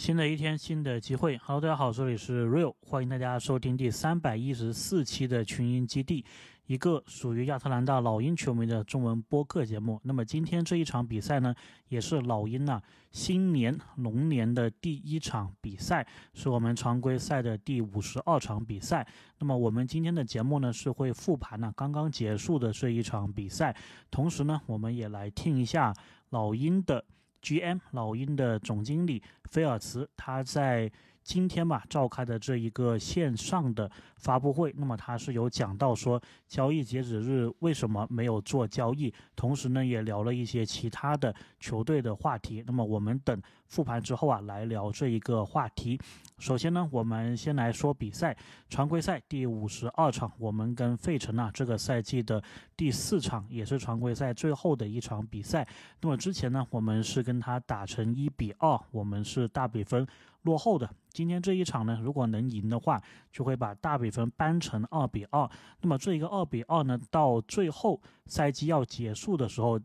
[0.00, 1.36] 新的一天，新的机会。
[1.36, 6.24] Hello，大家好，这里是 Real，欢迎大家收听第三百一十四期的群英基地，
[6.64, 10.00] 一个属于亚特兰大老鹰球迷的中文播客节目。
[10.02, 11.54] 那么今天这一场比赛呢，
[11.90, 12.82] 也是老鹰啊
[13.12, 19.06] 新年龙年的第一场比赛，是我们常规赛的第五十二场比赛。
[19.38, 23.76] 那么我们今天的节目呢，是会复盘呢刚刚结束的这一场比赛，
[24.10, 25.92] 同时呢，我们也来听一下
[26.30, 27.04] 老鹰的。
[27.42, 30.90] GM 老鹰的总经理菲尔茨，他在
[31.22, 42.64] 今天吧召开的这一个线上的发布会，那么他是有讲到说交易截止日为什么没有做交易，同时呢也聊了一些其他的球队的话题。
[42.66, 45.98] 那么我们等复盘之后啊来聊这一个话题。
[46.38, 48.36] 首先呢，我们先来说比赛，
[48.68, 52.42] 常规赛第五十二场，我们跟费城啊这个赛季的
[52.76, 55.66] 第四场，也是常规赛最后的一场比赛。
[56.00, 60.06] 那么之前呢，我们是跟他打成一比二，我们是大比分
[60.42, 60.88] 落后的。
[61.10, 65.48] 今天这一场呢，如果能赢的话，就会把大比分扳成二比二。
[65.82, 69.78] 那么这一个二比二呢，到最后赛季要结束的时候，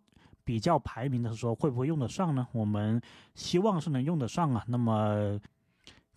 [0.45, 2.47] 比较排名的时候，会不会用得上呢？
[2.53, 3.01] 我们
[3.33, 4.63] 希望是能用得上啊。
[4.67, 5.37] 那么。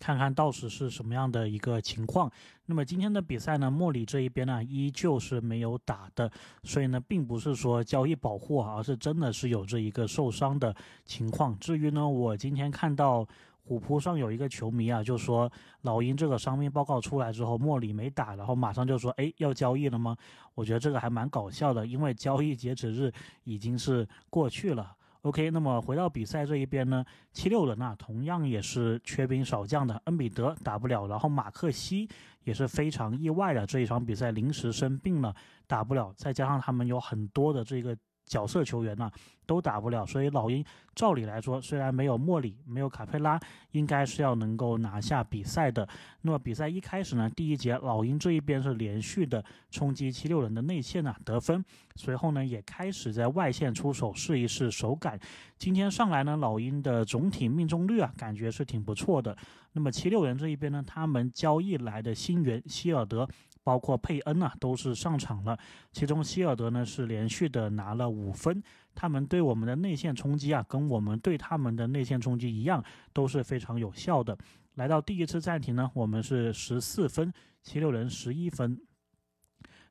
[0.01, 2.31] 看看到时是什么样的一个情况。
[2.67, 6.31] 那么今天的比赛呢，莫里这一边呢依旧是没有打的，
[6.63, 11.59] 所以呢，并不是说交易保护，而是真的是有这一个受伤的情况。
[11.59, 13.27] 至于呢，我今天看到
[13.69, 15.47] 虎扑上有一个球迷啊，就说
[15.81, 20.17] 老鹰这个伤病报告出来之后，莫里没打，然后马上就说，哎，要交易了吗？
[20.55, 23.11] 我觉得这个还蛮搞笑的，因为交易截止日
[23.43, 24.91] 已经是过去了。
[25.21, 32.09] OK，那么回到比赛这一边呢，七六人啊，同样也是缺兵少将的，恩比德打不了，然后马克西
[32.45, 35.31] 也是非常意外的，这一场比赛临时生病了，
[35.67, 37.95] 打不了，再加上他们有很多的这个。
[38.29, 39.11] 角色球员呢
[39.47, 40.63] 都打不了，所以老鹰
[40.93, 43.39] 照理来说，虽然没有莫里，没有卡佩拉，
[43.71, 45.87] 应该是要能够拿下比赛的。
[46.21, 55.19] 那么比赛一开始呢，第一节老鹰这一边是连续的冲击七六人的内线啊得分，随后呢也开始在外线出手试一试手感。
[55.57, 59.35] 今天上来呢，老鹰的总体命中率啊感觉是挺不错的。
[59.73, 63.27] 那么七六人这一边呢，他们交易来的新援希尔德。
[63.63, 65.57] 包括佩恩啊，都是上场了。
[65.91, 68.61] 其中希尔德呢是连续的拿了五分。
[68.95, 72.83] 他们对我们的内线冲击啊，跟我们对他们的内线冲击一样，
[73.13, 74.37] 都是非常有效的。
[74.75, 77.31] 来到第一次暂停呢，我们是十四分，
[77.61, 78.79] 七六人十一分。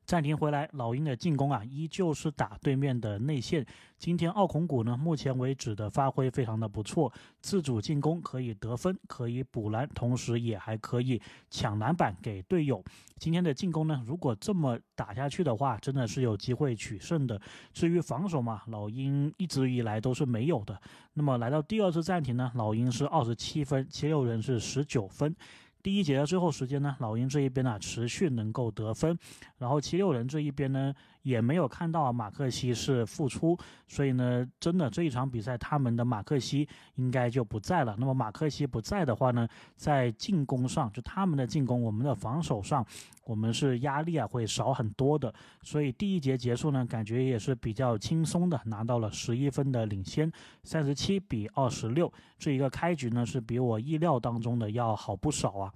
[0.09, 3.63] 暂停回来，老鹰的进攻啊，依旧是打对面的内线。
[3.95, 11.21] 今天奥孔古呢，目前为止的发挥非常的不错，自主进攻可以得分，可以补篮，同时也还可以
[11.51, 12.83] 抢篮板给队友。
[13.19, 17.39] 今天的进攻呢，如果这么打下去的话，真的是有机会取胜的。
[17.71, 20.81] 至于防守嘛，老鹰一直以来都是没有的。
[21.13, 25.35] 那么来到第二次暂停呢，老鹰是二十七分，七六人是十九分。
[25.81, 29.17] 第一节的最后时间呢，老鹰这一边啊持续能够得分，
[29.57, 33.57] 然后七六人这一边呢也没有看到马克西是复出，
[33.87, 37.95] 所以呢，真的这一场比赛他们的马克西应该就不在了。
[37.99, 42.85] 那么马克西不在的话呢，在进攻上就他们的进攻，我们的防守上，
[43.25, 45.33] 我们是压力啊会少很多的。
[45.61, 50.31] 所以第一节结束呢，感觉也是比较轻松的，拿到了十一分的领先，
[50.63, 52.11] 三十七比二十六。
[52.37, 55.73] 这一个开局呢是比我意料当中的要好不少啊。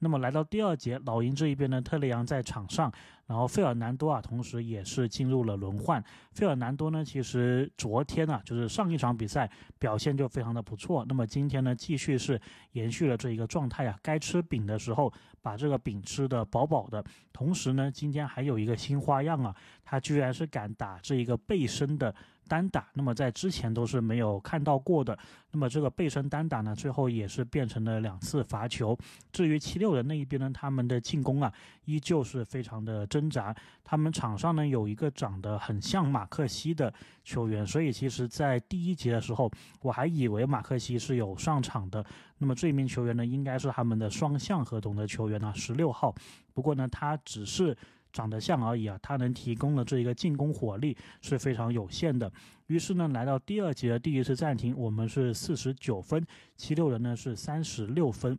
[0.00, 2.92] 那么来到第二节，老鹰这一边呢，特雷杨在场上，
[3.32, 6.04] 然后费尔南多啊，同时也是进入了轮换。
[6.32, 11.02] 费尔南多呢，其实昨天啊，就是上一场比赛表现就非常的不错。
[11.08, 12.38] 那么今天呢，继续是
[12.72, 15.10] 延续了这一个状态啊，该吃饼的时候
[15.40, 17.02] 把这个饼吃的饱饱的。
[17.32, 22.14] 同时呢，今天还有一个新花样啊，他居然是敢打这一个背身的。
[22.52, 25.18] 单打，那么在之前都是没有看到过的。
[25.50, 28.94] 那么这个背身单打呢，最后也是变成了两次罚球。
[29.32, 31.50] 至于七六人那一边呢，他们的进攻啊，
[31.86, 33.56] 依旧是非常的挣扎。
[33.82, 36.92] 他们场上呢有一个长得很像马克西的
[37.24, 39.50] 球员，所以其实，在第一节的时候，
[39.80, 42.04] 我还以为马克西是有上场的。
[42.36, 46.14] 那么这名球员呢，应该是他们的双向合同的球员呢，十六号。
[46.52, 47.74] 不过呢，他只是。
[48.12, 52.30] 长得像而已啊，他能提供的这一个进攻火力是非常有限的。
[52.66, 56.24] 于是呢，来到第二节的第一次暂停，我们是四十九分，
[56.56, 58.38] 七六人呢是三十六分。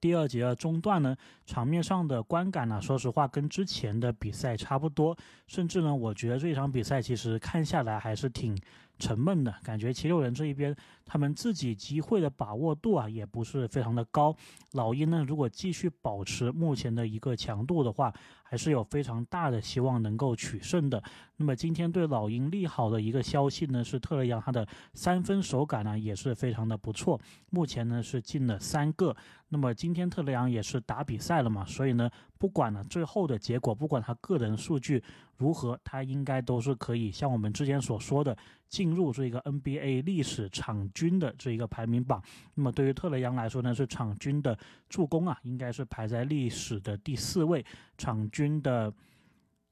[0.00, 8.56] 第二节的中段呢，场面上的观感呢，说实话跟之前的比赛差不多，甚至呢，我觉得这场比赛其实看下来还是挺
[8.98, 9.92] 沉闷的感觉。
[9.92, 10.76] 七六人这一边，
[11.08, 14.36] 他们自己机会的把握度啊，也不是非常的高。
[14.72, 18.12] 老鹰呢，如果继续保持目前的一个强度的话，
[18.44, 21.02] 还是有非常大的希望能够取胜的。
[21.36, 27.18] 那么今天对老鹰利好的一个消息呢，是特雷杨他的三分手感呢也是非常的不错，
[27.50, 29.16] 目前呢是进了三个。
[29.50, 35.02] 那么今天特雷杨也是打比赛了嘛，所以呢，不管呢最后的结果，不管他个人数据
[35.36, 38.36] 如何，他应该都是可以像我们之前所说的
[38.68, 42.22] 进入这个 NBA 历史场均的这一个排名榜。
[42.54, 44.58] 那么对于特雷杨来说呢，是场均的
[44.88, 47.64] 助攻啊，应该是排在历史的第四位，
[47.96, 48.92] 场均的。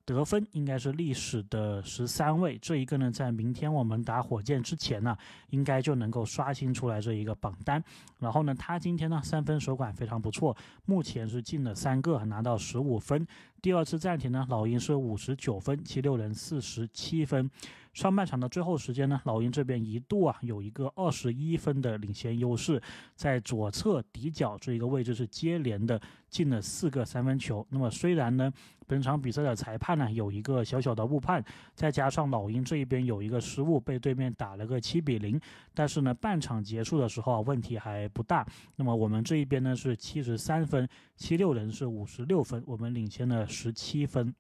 [0.07, 5.19] 得分应该是历史的十三位，这一个呢，在明天我们打火箭之前呢，
[5.51, 7.83] 应该就能够刷新出来这一个榜单。
[8.21, 13.27] 然后呢，他今天呢三分手感非常不错，目前是进了三个，拿到十五分。
[13.61, 17.51] 第二次暂停呢，老鹰是五十九分，七六人四十七分。
[17.97, 22.79] 上半场的最后时间呢，老鹰这边一度啊有一个二十一分的领先优势，
[23.15, 25.99] 在左侧底角这一个位置是接连的
[26.29, 27.67] 进了四个三分球。
[27.71, 28.53] 那么虽然呢，
[28.87, 35.41] 本场比赛的裁判呢有一个小小的误判，再加上老鹰这一边有一个失误，被对面打了个七比零，
[35.73, 38.47] 但是呢，半场结束的时候啊问题还不大。
[38.77, 44.35] 那么我们这一边呢是七十三分，七六人是五十六分，我们领先了十七分。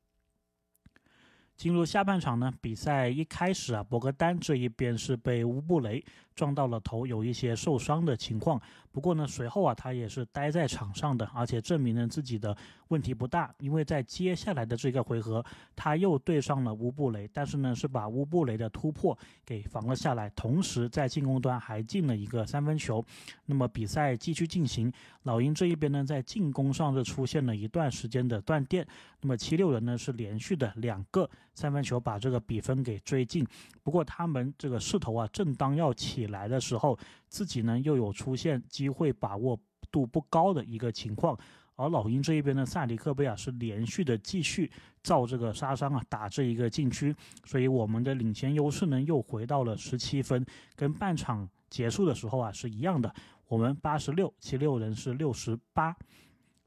[1.56, 6.04] 进入下半场呢，比赛一开始啊，博格丹这一边是被乌布雷
[6.36, 8.60] 撞到了头，有一些受伤的情况。
[8.92, 12.56] 不过呢，随后啊，他也是待在场上的，而且证明了自己的
[12.88, 13.54] 问题不大。
[13.58, 15.44] 因为在接下来的这个回合，
[15.74, 23.04] 他又对上了乌布雷，但是呢，是把乌布雷的突破给防了下来，同时在进攻端还进了一个三分球。
[23.44, 24.90] 那么比赛继续进行，
[25.24, 28.86] 老鹰这一边呢，在进攻上是出现了一段时间的断电。
[29.20, 33.46] 那么七六人呢，是连续的两个三分球把这个比分给追进。
[33.82, 36.98] 不过他们这个势头啊，正当要起来的时候。
[37.28, 39.58] 自己呢又有出现机会把握
[39.90, 41.36] 度不高的一个情况，
[41.74, 44.70] 而老鹰这一边呢，萨迪克贝尔是连续的继续
[45.02, 47.14] 造这个杀伤啊，打这一个禁区，
[47.44, 50.46] 所以我们的领先优势呢又回到了十七分，
[50.76, 53.12] 跟半场结束的时候啊是一样的，
[53.48, 55.94] 我们八十六，七六人是六十八。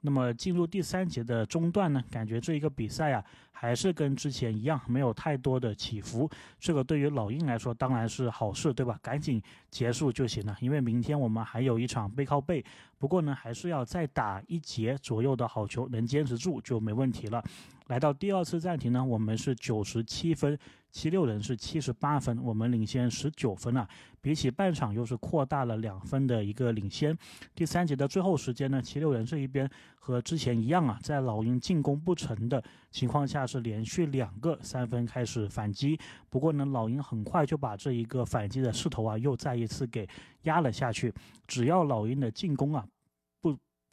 [0.01, 3.23] 那么进入第三节的中段呢，感觉这一个比赛啊。
[3.51, 6.29] 还是跟之前一样，没有太多的起伏。
[6.61, 8.97] 这个对于老鹰来说当然是好事，对吧？
[9.03, 12.63] 赶紧结束就行了，因为明天我们还有一场背靠背。
[12.97, 17.43] 不过呢，还是要再打一节左右的好球，能坚持住就没问题了。
[17.87, 20.57] 来到第二次暂停呢，我们是九十七分，
[20.91, 23.87] 七六人是七十八分，我们领先十九分啊。
[24.21, 27.17] 比起半场又是扩大了两分的一个领先。
[27.55, 33.39] 第三节的最后时间呢，七六人这一边和之前一样啊，在老鹰进攻不成的情况下。
[33.49, 35.99] 是连续两个三分开始反击，
[36.29, 40.07] 不过呢，老鹰很快就把这一个反击的势头啊，又再一次给
[40.43, 41.11] 压了下去。
[41.47, 42.85] 只要老鹰的进攻啊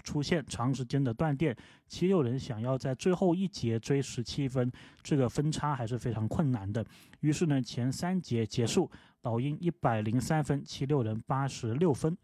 [0.06, 1.54] 出现长时间的断电，
[1.88, 4.70] 七六人想要在最后一节追十七分，
[5.02, 6.86] 这个分差还是非常困难的。
[7.20, 8.88] 于是呢，前三节结束，
[9.22, 12.16] 老鹰一百零三分，七六人八十六分。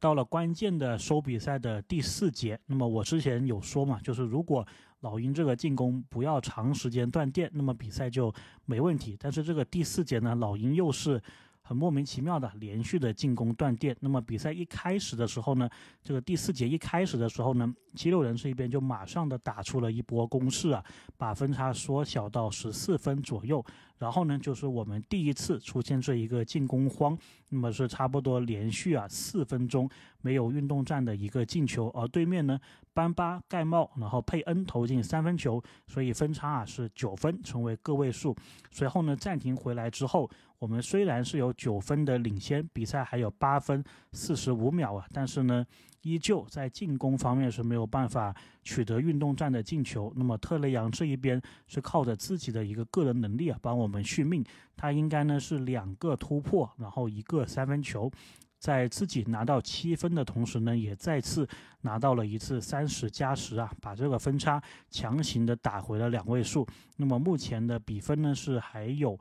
[0.00, 4.66] 到了关键的收比赛的第四节，那么我之前有说嘛，就是如果
[5.00, 9.16] 老鹰这个进攻不要长时间断电，那么比赛就没问题。
[9.20, 11.22] 但是这个第四节呢，老鹰又是
[11.70, 13.96] 很莫名其妙的连续的进攻断电。
[14.00, 15.70] 那么比赛一开始的时候呢，
[16.02, 20.84] 这个第四节一开始的时候呢，七六人这一边就马上的打出了一波攻势啊，
[21.16, 23.64] 把分差缩小到十四分左右。
[24.00, 27.16] 然后呢，就是我们第一次出现这一个进攻荒，
[27.50, 29.88] 那么是差不多连续啊四分钟
[30.22, 32.58] 没有运动战的一个进球，而对面呢，
[32.92, 38.34] 班巴盖帽，然后佩恩投进三分球，所以分差啊是九分，成为个位数。
[38.70, 40.28] 随后呢，暂停回来之后，
[40.58, 45.66] 我们虽然是有九分的领先，比赛还有八分四十五秒啊，但是呢。
[46.02, 50.12] 依旧在进攻方面是没有办法取得运动战的进球。
[50.16, 54.44] 那么特雷杨这一边是靠着自己的一个个人能力啊，帮我们续命。
[54.76, 58.10] 他应该呢是两个突破，然后一个三分球，
[58.58, 61.46] 在自己拿到七分的同时呢，也再次
[61.82, 66.66] 拿到了一次三十加十啊，把这个分差强行的打回了两位数。
[66.96, 69.18] 那么目前的比分呢是还有。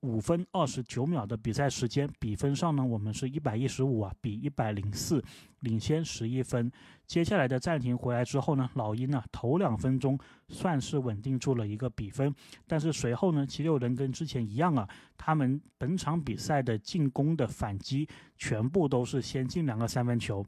[0.00, 5.22] 五分二十九秒的比赛时间，比分上呢，我们是一百一十五啊，比一百零四
[5.60, 6.70] 领先十一分。
[7.06, 12.32] 接下来的暂停回来之后呢，老鹰呢头两分钟算是稳定住了一个比分，
[12.66, 20.44] 但是随后呢，七六人跟之前一样啊，他们本场比赛的进攻的反击全部都是先进两个三分球。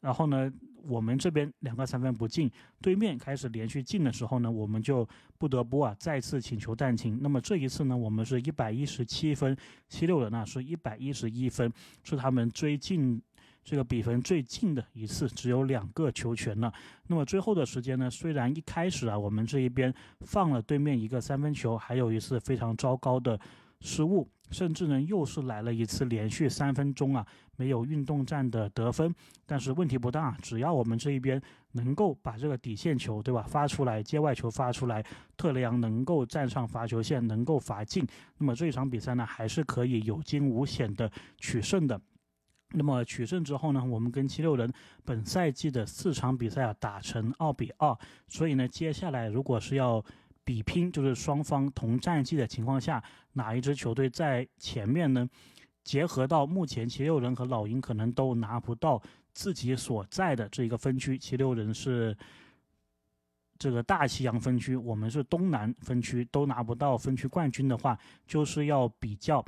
[0.00, 0.50] 然后呢，
[0.86, 5.08] 我们这边两个三分不进，对面开始连续进的时候呢，我们就
[5.38, 7.18] 不得不啊再次请求暂停。
[7.20, 9.56] 那么这一次呢，我们是一百一十七分，
[9.88, 11.72] 七六人呢是一百一十一分，
[12.02, 13.20] 是他们追进
[13.62, 16.72] 这个比分最近的一次，只有两个球权了。
[17.06, 23.38] 那么最后的时间呢，虽然一开始啊，我们这一边放了对面一个三分球，还有一次非常糟糕的
[23.80, 24.28] 失误。
[24.50, 27.24] 甚至呢，又是来了一次连续三分钟啊，
[27.56, 29.14] 没有运动战的得分。
[29.46, 31.40] 但是问题不大，只要我们这一边
[31.72, 35.04] 能够把这个底线球，对吧，发出来，界外球发出来，
[35.36, 38.06] 特雷杨能够站上罚球线，能够罚进，
[38.38, 42.00] 那么这一场比赛呢，还是可以有惊无险的取胜的。
[42.72, 44.72] 那么取胜之后呢，我们跟七六人
[45.04, 47.96] 本赛季的四场比赛啊打成二比二，
[48.28, 50.04] 所以呢，接下来如果是要。
[50.50, 53.00] 比拼就是双方同战绩的情况下，
[53.34, 55.30] 哪一支球队在前面呢？
[55.84, 59.00] 结合到目前七六人和老鹰可能都拿不到
[59.32, 62.16] 自己所在的这一个分区，七六人是
[63.60, 69.44] 这个大西洋分区，我们是东南分区，都拿不到分区冠军的话，就是要比较。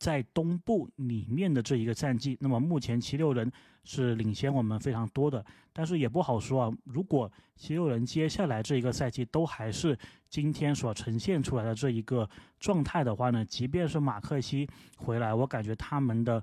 [0.00, 3.52] 在东部里面的这一个战绩，那么目前七六人
[3.84, 6.72] 是领先我们非常多的，但是也不好说啊。
[6.84, 9.96] 如果七六人接下来这一个赛季都还是
[10.30, 12.26] 今天所呈现出来的这一个
[12.58, 14.66] 状态的话呢，即便是马克西
[14.96, 16.42] 回来，我感觉他们的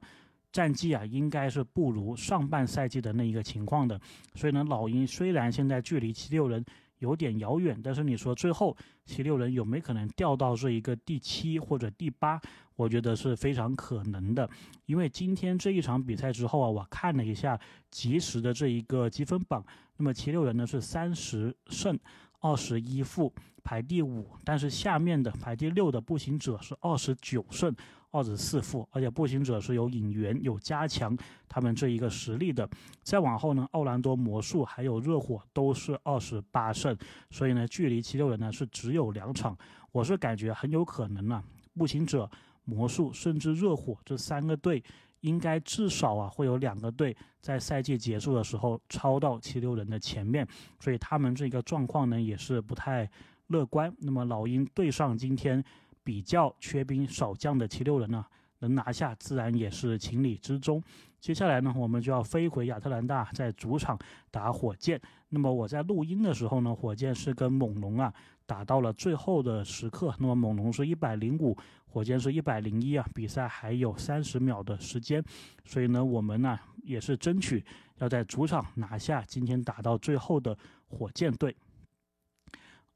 [0.52, 4.00] 战绩啊应该是不如上半赛季的那一个情况的。
[4.36, 6.64] 所以呢，老鹰虽然现在距离七六人。
[7.00, 8.76] 有点遥远，但是你说最后
[9.06, 12.42] 七六人有没有可能掉到这一个第七或者第八？
[12.76, 14.48] 我觉得是非常可能的，
[14.86, 19.66] 因为今天这一场比赛之后啊，我看了一下即时的这一个积分榜，
[19.98, 21.98] 那么七六人呢是三十胜
[22.40, 27.76] 二十一负排第五，但是下面的排第六的步行者是二十九胜。
[28.12, 31.16] 二十四负，而且步行者是有引援、有加强
[31.48, 32.68] 他们这一个实力的。
[33.04, 36.98] 再往后呢，奥兰多魔术还有热火都是二十八胜，
[37.30, 39.58] 所以呢，距离七六人呢是只有两场。
[39.92, 41.44] 我是感觉很有可能啊，
[41.76, 42.30] 步行者、
[42.64, 44.84] 魔术甚至热火这三个队，
[45.22, 50.48] 应该至少啊会有两个队在赛季结束的时候超到七六人的前面，
[50.80, 53.10] 所以他们这个状况呢也是不太
[53.48, 53.94] 乐观。
[54.00, 55.64] 那么老鹰对上今天。
[56.08, 58.26] 比较缺兵少将的七六人呢，
[58.60, 60.82] 能拿下自然也是情理之中。
[61.20, 64.00] 接下来呢，我们就要飞回亚特兰大，在主场
[64.32, 65.02] 打火箭。
[65.28, 68.14] 那么我在录音的时候呢，火箭是跟猛龙啊
[68.46, 70.16] 打到了最后的时刻。
[70.18, 75.22] 那么猛龙是一百零五，火箭是一百零一啊，比赛还有三十秒的时间，
[75.66, 77.66] 所以呢，我们呢也是争取
[77.98, 81.54] 要在主场拿下今天打到最后的火箭队。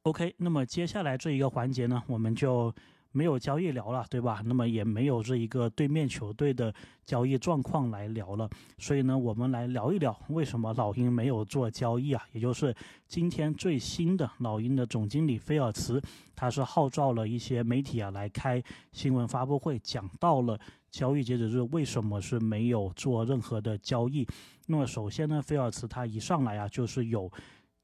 [0.04, 2.74] OK，那么接下来这一个环节呢，我们就。
[3.12, 4.42] 没有交易聊了，对吧？
[4.46, 6.74] 那么也没有这一个对面球队的
[7.06, 12.24] 交易状况来聊了，所以呢，我们来聊一聊为什么老鹰没有做交易啊？
[12.32, 12.74] 也就是
[13.08, 16.02] 今天最新的老鹰的总经理菲尔茨，
[16.36, 24.26] 他是号召了一些媒体啊来开新闻发布会，讲到了交易截止日为什么是没有做任何的交易。
[24.68, 27.32] 那么首先呢，菲尔茨他一上来啊就是有。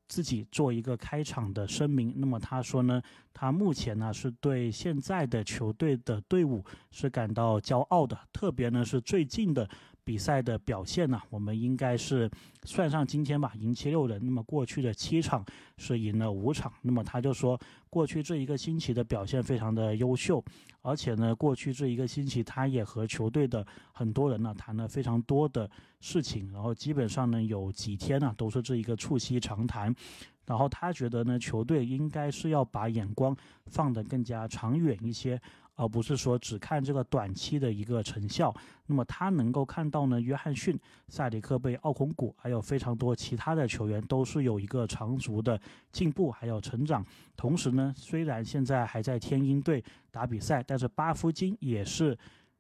[0.08, 3.02] 自己做一个开场的声明，那么他说呢，
[3.34, 9.70] 他目前呢是对现在的球队的队伍是感到骄傲的，特别呢是最近的。
[10.08, 12.32] 比赛的表现呢，我们应该是
[12.64, 14.18] 算上今天吧，赢七六人。
[14.24, 15.44] 那么过去的七场
[15.78, 16.72] 是赢了五场。
[16.82, 17.60] 那么他就说，
[17.90, 20.42] 过去这一个星期的表现非常的优秀，
[20.82, 29.94] 而且呢，过去这一个星期他也和球队的很多人呢谈了非常多的事情，然后基本上呢有几天呢都是这一个促膝长谈。
[30.46, 33.36] 然后他觉得呢，球队应该是要把眼光
[33.66, 35.38] 放得更加长远一些。
[35.77, 38.53] 而不是说只看这个短期的一个成效，
[38.88, 45.60] 那么他能够看到呢，约翰逊、萨里克贝、奥孔古，还有非常多其他的球员都是有一个长足的
[45.91, 47.05] 进步，还有成长。
[47.36, 52.17] 同时呢，虽然现在还在天鹰队打比赛，但是巴夫金也是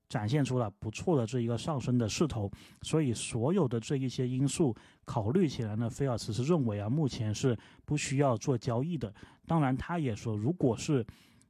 [0.07, 2.49] 展现出了不错的这一个上升的势头。
[2.83, 9.11] 所以所有的这一些因素考虑起来呢，菲尔茨是认为啊，目前是不需要做交易的。
[9.47, 11.03] 当然，他也说，如果是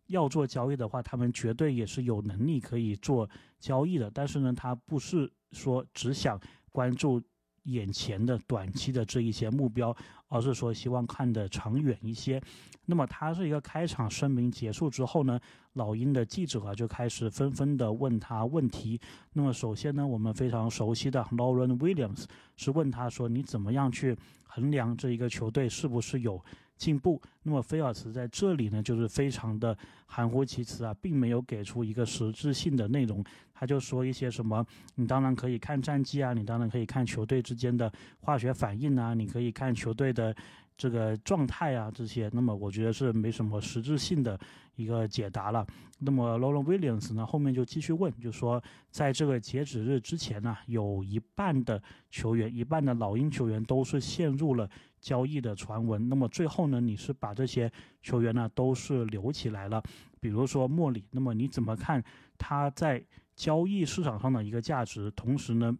[0.07, 4.09] 要做交易的话，他们绝对也是有能力可以做交易的。
[4.13, 6.39] 但是呢，他不是说只想
[6.71, 7.21] 关注
[7.63, 9.95] 眼前的短期的这一些目标，
[10.27, 12.41] 而是说希望看得长远一些。
[12.85, 15.37] 那么，他这一个开场声明结束之后呢，
[15.73, 18.97] 老鹰的记者啊就开始纷纷的问他问题。
[19.33, 22.23] 那么，首先呢，我们非常熟悉的 Lauren Williams
[22.55, 26.41] 是问他说：“你怎么样去衡量这一个球队是不是有？”
[26.77, 27.21] 进步。
[27.43, 33.23] 那么菲尔茨在这里呢，就是非常的含糊其辞啊，并没有给出一个实质性的内容。
[33.53, 34.65] 他就说一些什么，
[34.95, 40.35] 你当然可以看战绩啊，你当然可以看球队之间的化学反应啊，你可以看球队的。
[40.79, 44.39] 这个状态啊，这些，那么我觉得是没什么实质性的
[44.75, 45.65] 一个解答了。
[45.97, 51.81] 那么 Loren Williams 呢，后面就继续问，就说在这个截止日之前呢，有一半的
[52.11, 54.69] 球员，一半的老鹰球员都是陷入了
[55.07, 56.09] 交易的传闻。
[56.09, 57.71] 那么最后呢，你是把这些
[58.01, 59.81] 球员呢都是留起来了，
[60.19, 62.03] 比如说莫里，那么你怎么看
[62.37, 63.01] 他在
[63.33, 65.09] 交易市场上的一个价值？
[65.11, 65.73] 同时呢？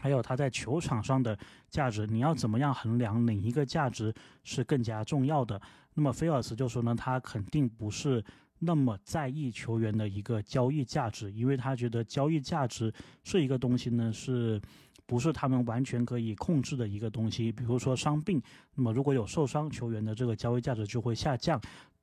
[0.00, 1.36] 还有他在球场上的
[1.68, 5.60] 价值，你要怎么样衡量哪一个价值是更加重要的？
[5.94, 8.24] 那么菲尔茨就说呢，他肯定不是
[8.60, 14.60] 那么在意球员的一个交易价值，因为他觉得交易价值这一个东西呢，是
[15.08, 17.50] 不是他们完全可以控制的一个东西？
[17.50, 18.40] 比如说伤病，
[18.74, 21.58] 那么如果有受伤球员的这个交易价值就会下降。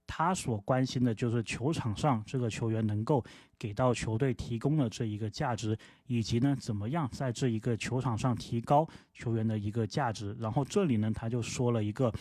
[0.07, 3.23] 他所关心的就是球场上这个球员能够
[3.59, 10.35] 给到球队提供的这一个价值，以及呢怎么样在这一个球场上提高球员的一个价值。
[10.39, 12.11] 然后这里呢他就说了一个。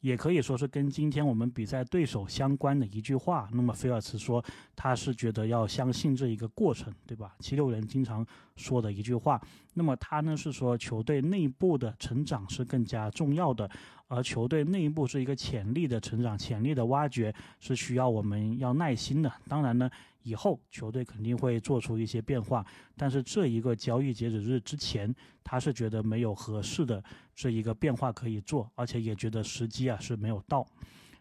[0.00, 3.46] 也可以说是跟今天我们比赛对手相关的一句话。
[3.52, 4.42] 那么菲尔茨说，
[4.74, 7.36] 他是觉得要相信这一个过程，对吧？
[7.38, 8.26] 七六人经常
[8.60, 9.40] 说的一句话。
[9.74, 13.68] 那么他呢是说，球队内部的成长是更加重要的，
[14.08, 19.32] 而球队内部是一个潜力的成长、潜力的挖掘，是需要我们要耐心的。
[19.48, 19.90] 当然呢。
[20.22, 22.62] 以后球队肯定会做出一些变化，
[22.94, 25.12] 但是这一个交易截止日之前，
[25.42, 27.02] 他是觉得没有合适的
[27.34, 30.66] 这一个变化可以做，而且也觉得时机啊是没有到。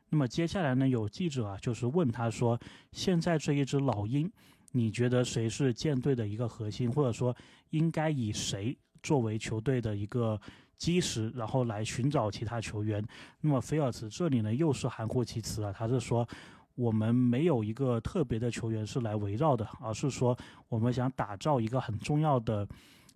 [0.10, 2.60] 那么接下来呢，有记者啊就是问他说
[2.91, 4.29] ：“现在这一只老鹰，
[4.71, 7.35] 你觉得谁是舰队的一个核心，或者说
[7.69, 10.39] 应该以谁作为球队的一个
[10.77, 13.05] 基石，然后来寻找其他球员？”
[13.41, 16.27] 那么菲尔茨这里呢又是含糊其辞啊，他是说。
[16.75, 20.38] 我们没有一个特别的球员是来围绕的，而是说
[20.69, 22.65] 我们想打造一个很重要的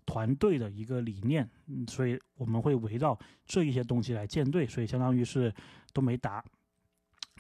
[0.06, 1.50] 团队的一个理念，
[1.88, 5.54] 所以我们会围绕这一些东西来建队，所以相当于是
[5.94, 6.44] 都没答。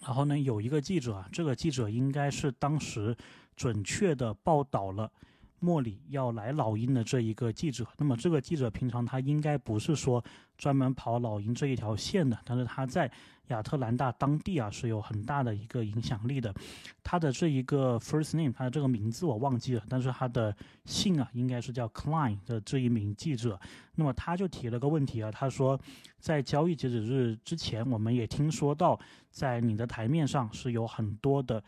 [0.01, 3.13] 然后呢，有一个记者，这个记者应该是当时
[3.55, 5.11] 准确的报道了。
[5.59, 10.21] 莫里要来老鹰的这一个记者，那么这个记者平常他应该不是说
[10.57, 13.09] 专门跑老鹰这一条线的，但是他在
[13.47, 16.53] 亚特兰大当地啊是有很大的一个影响力的。
[17.01, 23.57] 他的这一个 first name，他的这个名字我忘记了，但是他的姓啊应该是叫 Klein 的这一名记者。
[23.95, 25.79] 那么他就提了个问题啊，他说
[26.19, 31.63] 在交易截止日之前，我们也听说到在你的台面上是有很多的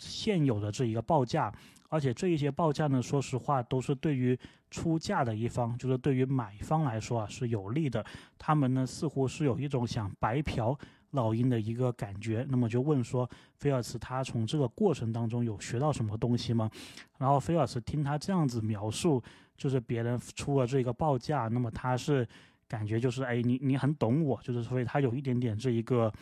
[0.00, 1.52] 现有的这一个报价。
[1.92, 4.38] 而且这一些报价呢，说实话都是对于
[4.70, 8.04] 出价的一方，就是对于买方来说啊是有利的。
[8.38, 10.78] 他们呢似乎是有一种想白嫖
[11.10, 12.46] 老鹰的一个感觉。
[12.48, 16.70] 那么就问说，菲尔茨他从这个过程当中有学到什么东西吗？
[17.18, 19.20] 然后菲尔茨听他这样子描述，
[19.56, 22.24] 就是别人出了这个报价，那么他是
[22.68, 26.12] 感觉就是哎，你你很懂我，就是所以他有一点点这一个。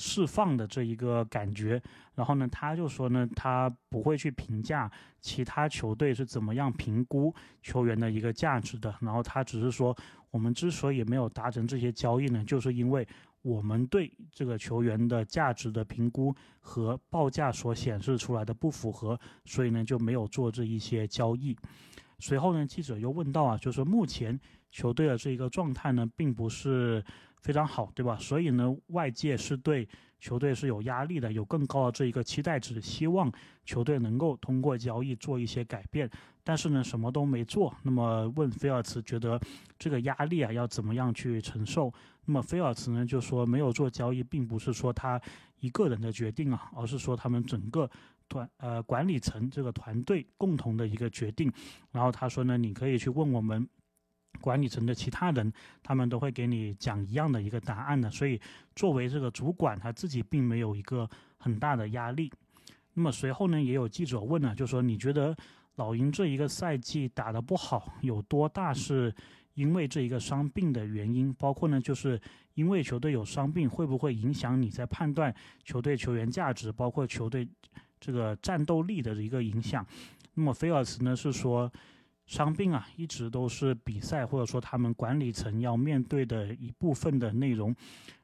[0.00, 1.80] 释放的这一个感觉，
[2.14, 9.94] 然后呢，他就说呢，他不会去评价其他球队是怎么样评估球员的一个价值的，然后他只是说，
[10.30, 13.06] 我们之所以没有达成这些交易呢，就是因为
[13.42, 21.54] 我们对这个球员的价值的评估和报价所显示出来的不符合，所以呢就没有做这一些交易。
[22.18, 27.04] 随后呢，记者又问到啊，就是目前球队的这一个状态呢，并不是。
[27.40, 28.16] 非常好，对吧？
[28.20, 33.32] 所以呢，外界是对球队是有压力的，有更高的这一个期待值，希望
[33.64, 36.08] 球队能够通过交易做一些改变。
[36.44, 37.74] 但是呢，什么都没做。
[37.82, 39.40] 那么问菲尔茨觉得
[39.78, 41.92] 这个压力啊要怎么样去承受？
[42.26, 45.20] 那么菲尔茨呢就说，没有做交易，并不是说他
[45.60, 47.88] 一个人的决定啊，而是说他们整个
[48.28, 51.50] 团呃管理层这个团队共同的一个决定。
[51.92, 53.66] 然后他说呢，你可以去问我们。
[54.40, 58.40] 管理层的其他人，他们都会给你讲一样的一个答案的，所以
[58.74, 62.32] 作为这个主管，他自己并没有一个很大的压力。
[62.94, 65.36] 那么随后呢，也有记者问了，就说你觉得
[65.76, 69.14] 老鹰这一个赛季打得不好，有多大是
[69.54, 71.32] 因为这一个伤病的原因？
[71.34, 72.18] 包括呢，就是
[72.54, 77.46] 因为球队有伤病，会不会影响你在判断球队球员价值，包括球队
[78.00, 79.86] 这个战斗力的一个影响？
[80.34, 81.70] 那么菲尔茨呢是说。
[82.30, 87.74] 伤病啊，一直都是比赛或者说他们管理层要面对的一部分的内容。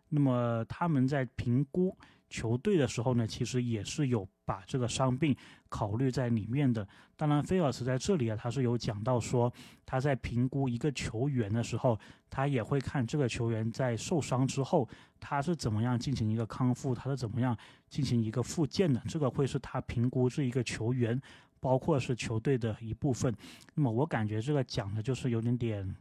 [0.08, 1.92] 那么他们在评估
[2.30, 5.36] 球队的时候呢，其实也是有把这个伤病
[5.68, 6.86] 考虑在里面的。
[7.16, 9.52] 当然，菲尔茨在这里啊，他是有讲到说，
[9.84, 11.98] 他在评估一个球员的时候，
[12.30, 14.88] 他也会看这个球员在受伤之后，
[15.18, 17.56] 他是怎么样进行一个康复，他是怎么样
[17.88, 19.02] 进行一个复健的。
[19.08, 21.20] 这个会是他评估这一个球员，
[21.60, 23.34] 包括是球队的一部分。
[23.74, 25.96] 那么我感觉这个讲的就是有点点。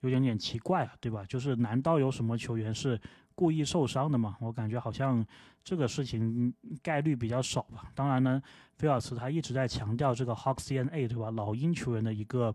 [0.00, 1.24] 有点点奇怪啊，对吧？
[1.26, 3.00] 就是难道有什么球员是
[3.36, 4.36] 故意受伤的吗？
[4.40, 5.24] 我感觉好像
[5.62, 7.88] 这个事情概率比较少吧。
[7.94, 8.42] 当然呢，
[8.74, 11.30] 菲尔茨他一直在强调这个 Hawks DNA，对吧？
[11.30, 12.52] 老鹰球员的一个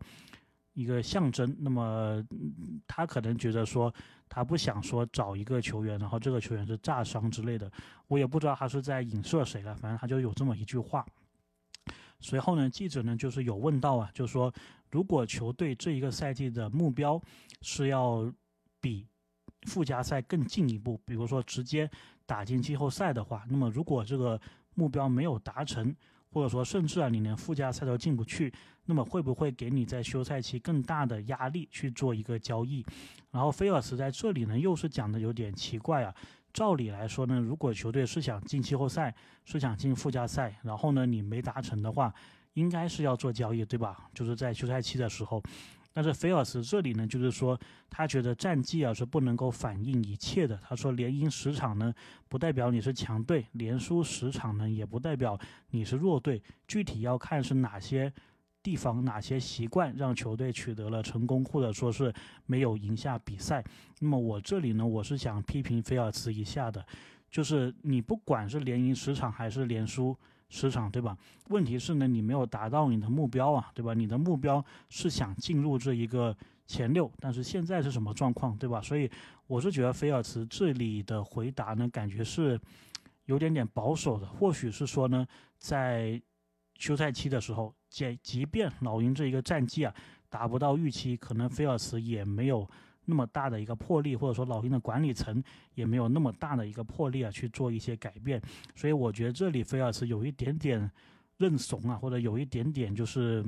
[0.74, 1.56] 一个象征。
[1.62, 2.22] 那么
[2.86, 3.94] 他可能觉得说
[4.28, 7.72] 他不想说找一个球员，然后这个球员是炸伤之类的。
[8.10, 11.06] 我也不知道他是在影射谁了，反正他就有这么一句话。
[12.20, 14.54] 随后呢，记者呢就是有问到啊，就是说。
[14.90, 17.22] 如果球队这一个赛季的目标
[17.62, 18.34] 是要
[18.80, 19.06] 比
[19.64, 21.92] 附加赛更进一步，比如说直接
[22.26, 24.40] 打进季后赛的话，那么如果这个
[24.76, 25.94] 目标没有达成，
[26.32, 28.52] 或者说甚至啊你连附加赛都进不去，
[28.86, 32.86] 那么会不会给你在休赛期更大的压力去做一个交易？
[33.30, 36.16] 然后菲尔斯在这里呢又是讲的有点奇怪啊。
[36.54, 39.14] 照理来说呢，如果球队是想进季后赛，
[39.46, 42.14] 是想进附加赛，然后呢你没达成的话。
[42.54, 44.10] 应该是要做交易，对吧？
[44.16, 45.40] 就是在休赛期的时候，
[45.94, 47.56] 但是菲尔斯这里呢，就是说
[47.88, 50.60] 他觉得战绩啊是不能够反映一切的。
[50.68, 51.94] 他说连赢十场呢，
[52.28, 56.42] 不代表你是强队；连输十场呢，也不代表你是弱队。
[56.68, 58.12] 具体要看是哪些
[58.68, 62.14] 地方、哪些习惯让球队取得了成功，或者说是
[62.46, 63.64] 没有赢下比赛。
[64.02, 66.86] 那么我这里呢，我是想批评菲尔茨一下的，
[67.32, 70.14] 就是你不管是连赢十场还是连输。
[70.50, 71.18] 市场对吧？
[71.48, 73.94] 问题是呢，你没有达到你的目标啊，对吧？
[73.94, 78.82] 你的目标是想进入这一个前六，但是现在是什么状况，对吧？
[78.82, 79.10] 所以
[79.46, 82.60] 我是觉得菲尔茨这里的回答呢，感觉是
[83.28, 84.28] 有点点保守的。
[84.28, 85.26] 或许是说呢，
[85.58, 86.22] 在
[86.76, 89.94] 休赛期的时候，即即便老鹰这一个战绩啊
[90.30, 92.68] 达不到预期，可能菲尔茨也没有。
[93.10, 95.42] 那么大的一个魄力，或者说老鹰的管理层
[95.76, 98.42] 也没有那么大的一个魄力啊，去做一些改变。
[98.76, 100.92] 所以我觉得这里菲尔茨有一点点
[101.38, 103.42] 认怂啊，或者有一点点就是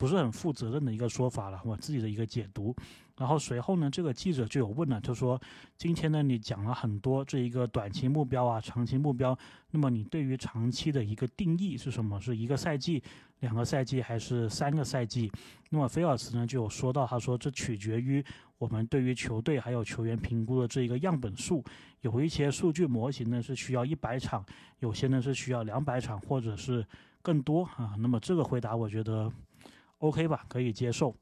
[0.00, 2.74] 不是很负责任的一个说法了，我自己的一个解读。
[3.18, 5.38] 然后随后呢，这个记者就有问了，就说
[5.76, 9.38] ：“今天呢，你讲了很多这一个短期目标啊、长期目标，
[9.72, 12.18] 那么你对于长期的一个定义是什么？
[12.18, 13.02] 是一个赛季、
[13.40, 15.30] 两个赛季还是三个赛季？”
[15.68, 18.24] 那么菲尔茨呢就有说到，他说：“这取决于
[18.56, 21.62] 我们对于球队还有球员评估的这一个样本数，
[22.00, 24.42] 有一些数据模型呢是需要一百场，
[24.78, 26.82] 有些呢是需要两百场或者是
[27.20, 29.30] 更多啊。”那么这个回答我觉得
[30.00, 31.16] OK 吧，可以接受。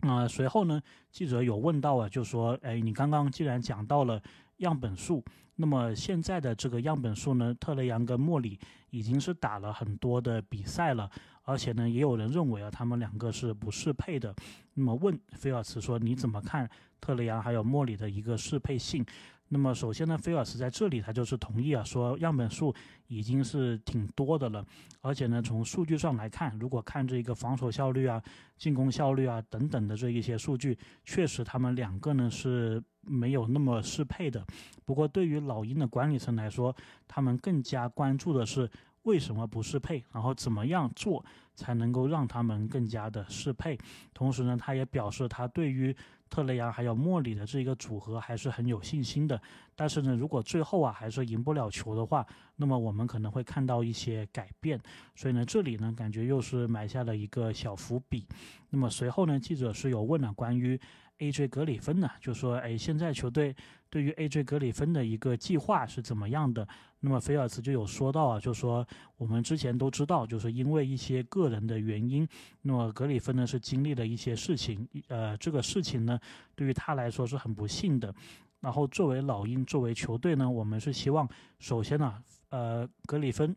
[0.00, 4.22] 啊，随后呢，记者有问到啊，就说，哎，你刚刚既然讲到了
[4.58, 5.24] 样本数，
[5.56, 8.58] 那么现在的这个样本数呢，特雷杨跟莫里
[8.90, 11.10] 已经是打了很多的比赛了，
[11.42, 14.32] 而且呢，也有人认为啊，他们两个是不适配的。
[14.74, 19.04] 那么问菲尔茨说，你怎么看特雷杨还有莫里的一个适配性？
[19.50, 22.74] 那么首先呢，菲尔斯在这里他就是同意啊，说样本数
[23.06, 24.62] 已经是挺多的了，
[25.00, 28.22] 而且呢，从数据上来看，如果看这个防守效率啊、
[28.58, 34.44] 进攻效率啊等等的这一些数据，确实他们两个呢是没有那么适配的。
[34.84, 38.70] 不过对于老鹰的管理层来说，他们更加关注的是
[39.04, 43.78] 为什么不适配，然后怎么样做才能够让他们更加的适配。
[44.12, 45.96] 同时呢，他也表示他对于。
[46.28, 49.40] 特雷杨还有莫里的这一个组合还是很有信心的，
[49.74, 54.80] 但是呢，如果最后啊还是赢不了球的话，那么我们可能会看到一些改变。
[55.14, 58.26] 所以呢，这里呢感觉又是埋下了一个小伏笔。
[58.70, 60.78] 那么随后呢，记者是有问了关于。
[61.20, 61.48] A.J.
[61.48, 63.52] 格里芬呢，就说：“哎，现在球队
[63.90, 64.44] 对于 A.J.
[64.44, 66.68] 格里芬的一个计划是怎么样的？”
[67.00, 72.26] 那么菲尔茨就有说到啊，就说我们之前都知道，就是因为一些个人的原因，
[72.62, 76.18] 那么格里芬呢是经历了一些事情，呃，这个事情呢
[76.54, 78.14] 对于他来说是很不幸的。
[78.60, 83.54] 然后作为老鹰，作为球队呢，我们是希望，首先呢，呃，格里芬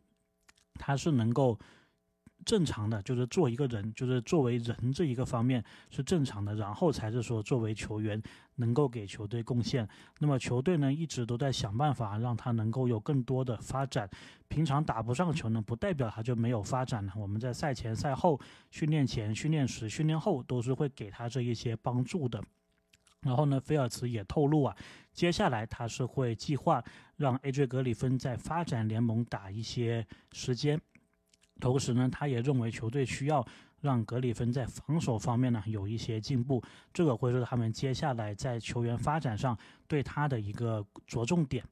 [0.76, 1.58] 他是能够。
[2.46, 8.22] 正常的就是做一个人，就是作为人这一个方面是正常的，然后才是说作为球员
[8.56, 9.88] 能够给球队贡献。
[10.20, 14.10] 那么球队呢一直都在想办法让他能够有更多的发展。
[14.48, 17.14] 平常打不上球呢，不代表他就没有发展了。
[17.16, 22.44] 我们在赛前、赛后、训练前、训练时、训练后都是会给他这一些帮助的。
[23.22, 24.76] 然后呢，菲尔茨也透露啊，
[25.14, 26.84] 接下来他是会计划
[27.18, 30.82] 让 AJ 格里芬在发展联盟打一些时间。
[31.62, 33.46] 同时呢，他也认为球队需要
[33.80, 41.64] 让格里芬在防守方面呢有一些进步，这个会是他们接下来在球员发展上对他的一个着重点。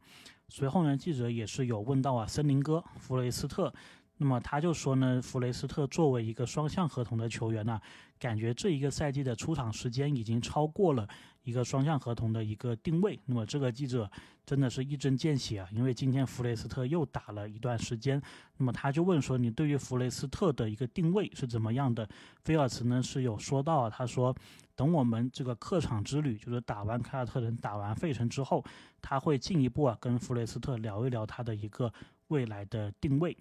[0.47, 3.73] 随后呢，记者也是有问到啊，森林哥弗雷斯特，
[4.17, 7.79] 那么他就说呢，弗雷斯特作为一个双向合同的球员呢，
[8.17, 11.07] 感觉这一个赛季的出场时间已经超过了
[11.49, 13.19] 一个双向合同的一个定位。
[13.25, 14.09] 那么这个记者
[14.45, 18.21] 真的是一针见血啊，因为今天弗雷斯特又打了一段时间，
[18.57, 22.07] 那么他就问说，你对于弗雷斯特的一个定位是怎么样的？
[22.43, 24.35] 菲尔茨呢是有说到，他说。
[24.75, 28.63] 等我们这个客场之旅，就是打完凯尔特人、打完费城之后，
[29.01, 31.91] 他会进一步啊跟弗雷斯特聊一聊他的一个
[32.29, 33.37] 未来的定位，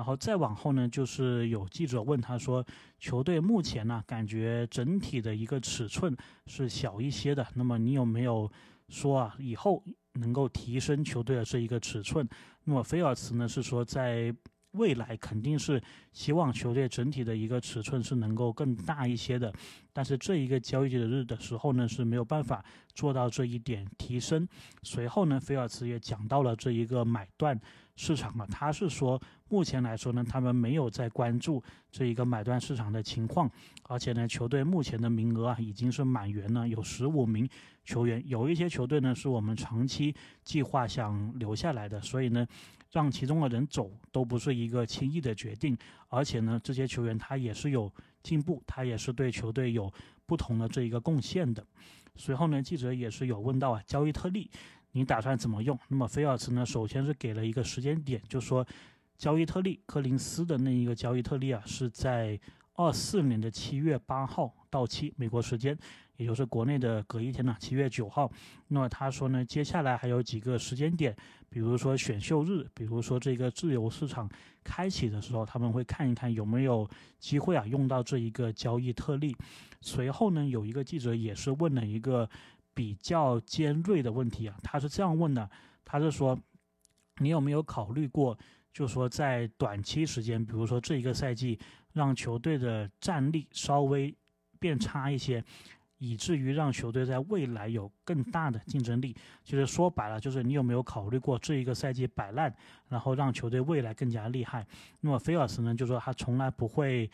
[0.00, 2.64] 然后再往后呢，就是有记者问他说，
[2.98, 8.50] 球队目前呢感觉整体的一个尺寸是小一些的，那么你有没有
[8.88, 9.84] 说啊以后
[10.14, 12.26] 能够提升球队的这一个尺寸？
[12.64, 14.34] 那么菲尔茨呢是说在。
[14.72, 19.52] 未来肯定是希望球队整体的一个尺寸是能够更大一些的，
[19.92, 24.46] 但是这一个交易日的时候呢是没有办法做到这一点提升。
[24.82, 27.58] 随后呢，菲尔茨也讲到了这一个买断
[27.96, 33.50] 市场啊，他是说目前来说呢，他们没有在关注这一个买断市场的情况，
[33.82, 37.48] 而且呢，球队目前的名额啊已经是满员了，有十五名
[37.84, 42.46] 球员，有一些球队呢是我们长期计划想留下来的，所以呢。
[42.90, 45.76] 让其中的人走都不是一个轻易的决定，
[46.08, 49.92] 而且呢，这些球员他也是有进步，他也是对球队有
[50.26, 51.64] 不同的这一个贡献的。
[52.16, 54.50] 随后呢，记者也是有问到啊，交易特例，
[54.92, 55.78] 你打算怎么用？
[55.88, 58.66] 那么菲尔茨呢，首先是给了一个时间点，就说
[59.16, 62.38] 交易特例，柯林斯的那一个交易特例啊，是在
[62.74, 65.78] 二四年的七月八号到期，美国时间。
[66.16, 68.30] 也就是国内的隔一天呢，七月九号。
[68.68, 71.16] 那么他说呢，接下来还有几个时间点，
[71.50, 74.30] 比如说选秀日，比如说这个自由市场
[74.62, 79.36] 开启的时候，他们会看一看有没有机会啊用到这一个交易特例。
[79.80, 82.30] 随后呢，有一个记者也是问了一个
[82.72, 85.50] 比较尖锐的问题啊，他是这样问的，
[85.84, 86.38] 他是说，
[87.18, 88.38] 你有没有考虑过，
[88.72, 91.58] 就说在短期时间，比如说这一个赛季，
[91.92, 94.14] 让球队的战力稍微
[94.60, 95.44] 变差一些。
[96.00, 102.52] 以至于让球队在未来有更大的竞争力，就是说白了，就是你有没有考虑过这一个赛季摆烂，
[102.88, 104.66] 然后让球队未来更加厉害？
[105.00, 107.10] 那么菲尔斯呢，就说他从来不会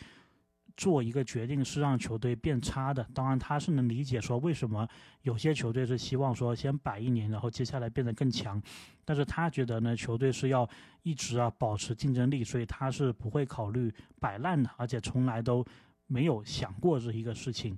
[0.77, 3.05] 做一个决定是让球队变差的。
[3.12, 4.88] 当然，他是能理解说为什么
[5.22, 8.62] 有些球队是希望说先摆一年，然后接下来变得更强。
[9.05, 10.68] 但是他觉得呢，球队是要
[11.03, 15.64] 一直啊保持竞争力，所以他是不会考虑摆烂的，而且从来都
[16.07, 17.77] 没有想过这一个事情。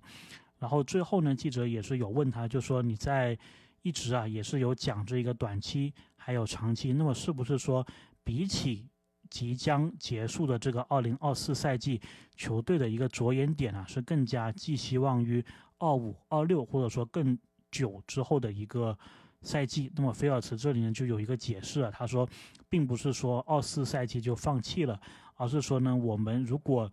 [0.58, 3.38] 然后最后呢，记者也是有问他，就说你在
[3.82, 7.86] 一直啊也是有讲这一个短期还有长期，那么是不是说
[8.24, 8.86] 比起
[9.30, 12.00] 即将结束的这个二零二四赛季，
[12.34, 15.44] 球队的一个着眼点啊是更加寄希望于
[15.78, 17.38] 二五二六或者说更
[17.70, 18.98] 久之后的一个
[19.42, 19.90] 赛季？
[19.94, 22.28] 那么菲尔茨这里呢就有一个解释啊，他说
[22.68, 25.00] 并不是说二四赛季就放弃了，
[25.36, 26.90] 而是说呢我们如果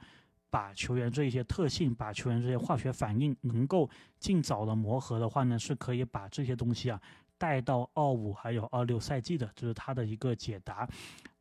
[0.56, 3.90] 把球员这一些特性，把球员这些化学反应能够
[4.22, 6.98] 尽早的磨合的话呢，是可以把这些东西啊
[7.38, 10.88] 带到二五还有二六赛季的，这是他的一个解答。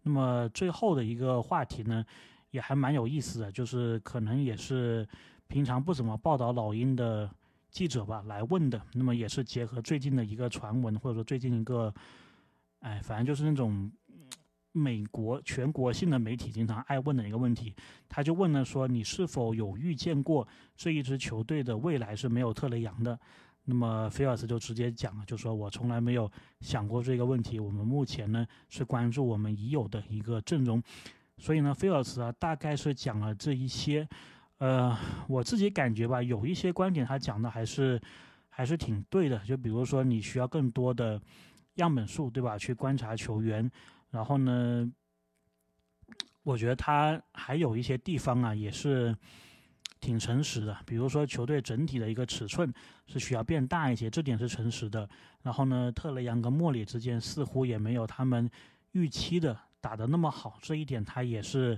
[0.03, 2.05] 那么最后的一个话题呢，
[2.51, 5.07] 也还蛮有意思的，就是可能也是
[5.47, 7.31] 平常不怎么报道老鹰的
[7.71, 8.83] 记者吧来问的。
[8.95, 11.95] 那么也是结合最近的一个传闻，或者说最近一个，
[12.81, 13.93] 哎，反正就是那种。
[14.77, 17.73] 美国全国性的媒体经常爱问的一个问题，
[18.09, 23.17] 他就问了说：“你是否有预见过这一支球队的未来是没有特雷杨的？”
[23.67, 26.29] 那么菲尔斯就直接讲了，就说我从来没有
[26.61, 27.61] 想过这个问题。
[27.61, 30.83] 我们目前呢是关注我们已有的一个阵容，
[31.39, 34.07] 所以呢，菲尔斯啊大概是讲了这一些。
[34.59, 34.97] 呃，
[35.29, 38.01] 我自己感觉吧，有一些观点他讲的还是
[38.51, 39.39] 还是挺对的。
[39.47, 41.21] 就比如说，你需要更多的
[41.77, 42.59] 样本数，对吧？
[42.59, 43.71] 去观察球员。
[44.15, 44.89] 然后呢，
[46.45, 49.13] 我觉得他还有一些地方啊，也是
[50.01, 50.79] 挺诚实的。
[50.87, 52.73] 比如说，球队整体的一个尺寸
[53.09, 55.09] 是需要变大一些，这点是诚实的。
[55.43, 58.49] 然后呢，特雷杨跟莫里之间似乎也没有他们
[58.93, 61.77] 预期的打得那么好，这一点他也是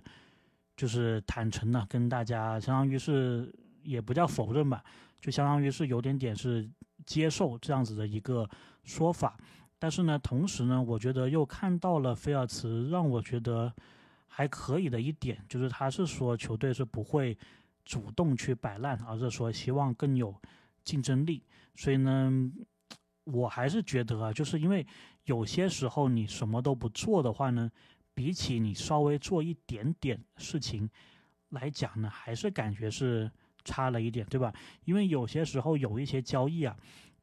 [0.77, 3.51] 就是坦诚的跟大家，相当于是
[3.83, 4.85] 也不叫否认吧，
[5.23, 6.69] 就相当于是有点点是
[7.07, 8.47] 接受这样子的一个
[8.85, 9.39] 说法。
[9.79, 13.73] 但是呢，同时呢，我觉得又看到了菲尔茨让我觉得
[14.27, 17.37] 还可以的一点，就是他是说球队是不会
[17.85, 20.35] 主动去摆烂，而是说希望更有
[20.85, 21.43] 竞争力。
[21.75, 22.33] 所以呢，
[23.25, 24.87] 我还是觉得啊，就是因为
[25.25, 27.71] 有些时候你什么都不做的话呢，
[28.15, 30.89] 比起你稍微做一点点事情，
[31.51, 33.31] 来讲呢，还是感觉是
[33.63, 34.55] 差了一点，对吧？
[34.85, 36.77] 因为有些时候有一些交易啊，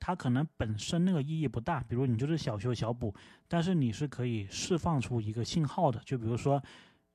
[0.03, 3.15] 它可能本身那个意义不大，比如你就是小修小补，
[3.47, 6.61] 但是你是可以释放出一个信号的，就比如说。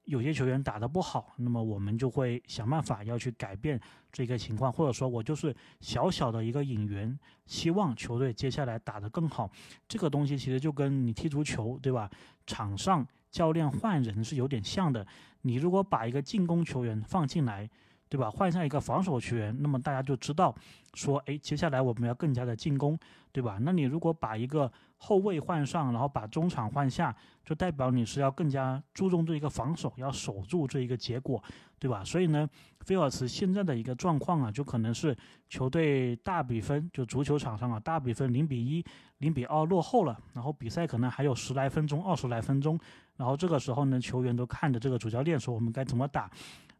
[0.05, 3.79] 有些球员打得不好，那么我们就会想办法要去改变
[4.11, 9.51] 这个情况，或者说我就是小小的一个引援，希望球队接下来打得更好。
[9.87, 12.09] 这个东西其实就跟你踢足球，对吧？
[12.46, 15.07] 场上教练换人是有点像的。
[15.42, 17.68] 你如果把一个进攻球员放进来，
[18.08, 18.30] 对吧？
[18.30, 20.54] 换上一个防守球员，那么大家就知道
[20.94, 22.98] 说，哎，接下来我们要更加的进攻，
[23.32, 23.58] 对吧？
[23.60, 31.42] 那你如果把一个后卫换上，然后把中场换下，就代表你是要更加注重这一个防守，要守住这一个结果，
[31.78, 32.02] 对吧？
[32.02, 32.48] 所以呢，
[32.80, 35.16] 菲尔茨现在的一个状况啊，就可能是
[35.48, 38.84] 球队大比分，就足球场上啊，大比分零比一、
[39.18, 42.78] 零比二落后了，然后比赛可能还有十来分钟、二十来分钟，
[43.16, 46.30] 然后这个时候呢，球员都看着这个主教练说我们该怎么打，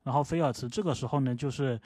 [0.03, 1.81] 然后菲尔茨这个时候呢，就是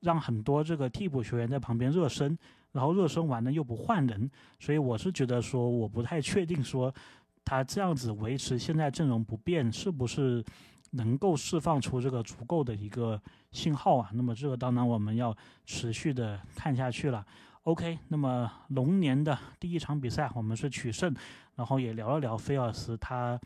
[0.00, 2.36] 让很多这个替补球员在旁边热身。
[2.72, 6.94] 然后热身完了又不换人，所以我是觉得说我不太确定说
[7.42, 10.44] 他这样子维持现在阵容不变是不是
[10.90, 13.18] 能够释放出这个足够的一个
[13.50, 14.10] 信号啊？
[14.12, 17.24] 那么这个当然我们要持续的看下去了。
[17.62, 21.16] OK，那么龙年的第一场比赛我们是取胜，
[21.54, 23.40] 然后也聊了聊菲尔斯他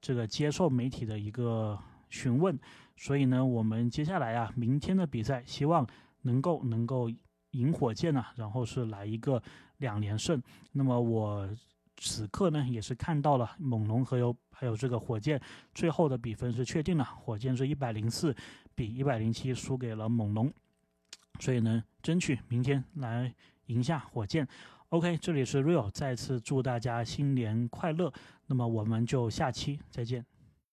[0.00, 1.78] 这个接受媒体的一个
[2.10, 2.58] 询问，
[2.96, 5.86] 所以呢我们接下来啊明天的比赛希望
[6.22, 7.10] 能够能够。
[7.52, 9.42] 赢火箭呢，然后是来一个
[9.78, 10.42] 两连胜。
[10.72, 11.48] 那么我
[11.96, 15.40] 此刻呢，也是看到了猛龙和有还有这个火箭
[15.74, 18.36] 最后的比分是确定了，火箭是一百零四
[18.74, 20.52] 比一百零七输给了猛龙，
[21.40, 23.34] 所以呢，争取明天来
[23.66, 24.46] 赢下火箭。
[24.90, 28.12] OK，这里是 Real，再次祝大家新年快乐。
[28.46, 30.35] 那么我们就下期再见。